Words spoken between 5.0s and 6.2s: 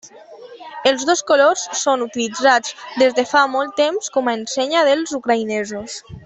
ucraïnesos.